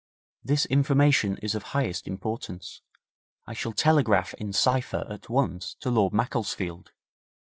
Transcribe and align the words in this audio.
'This 0.43 0.65
information 0.65 1.37
is 1.43 1.53
of 1.53 1.61
highest 1.77 2.07
importance. 2.07 2.81
I 3.45 3.53
shall 3.53 3.71
telegraph 3.71 4.33
in 4.39 4.51
cipher 4.51 5.05
at 5.07 5.29
once 5.29 5.75
to 5.75 5.91
Lord 5.91 6.11
Macclesfield. 6.11 6.91